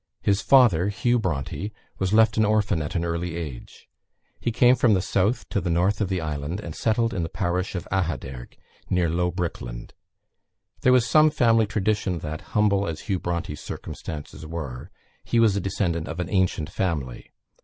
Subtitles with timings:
[0.23, 3.87] His father Hugh Bronte, was left an orphan at an early age.
[4.39, 7.29] He came from the south to the north of the island, and settled in the
[7.29, 8.57] parish of Ahaderg,
[8.89, 9.91] near Loughbrickland.
[10.79, 14.89] There was some family tradition that, humble as Hugh Bronte's circumstances were,
[15.23, 17.29] he was the descendant of an ancient family.